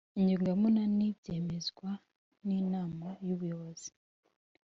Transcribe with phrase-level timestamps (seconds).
[0.19, 1.89] Ingingo ya munani byemezwa
[2.47, 3.89] n Inama y Ubuyobozi